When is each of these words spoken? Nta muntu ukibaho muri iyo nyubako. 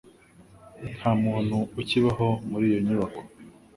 Nta 0.95 1.11
muntu 1.23 1.57
ukibaho 1.81 2.27
muri 2.49 2.63
iyo 2.69 2.79
nyubako. 2.85 3.21